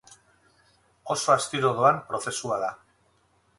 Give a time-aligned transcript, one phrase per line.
[1.17, 2.73] Oso astiro doan prozesua da.